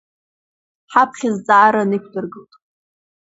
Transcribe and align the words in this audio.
Ҳаԥхьа 0.91 1.29
зҵаараны 1.35 1.95
иқәдыргылт… 1.97 2.51